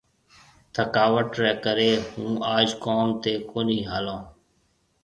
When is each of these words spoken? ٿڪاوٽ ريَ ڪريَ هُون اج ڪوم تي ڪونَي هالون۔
ٿڪاوٽ 0.73 1.29
ريَ 1.41 1.51
ڪريَ 1.65 1.91
هُون 2.09 2.31
اج 2.55 2.67
ڪوم 2.85 3.07
تي 3.23 3.33
ڪونَي 3.49 3.79
هالون۔ 3.89 4.19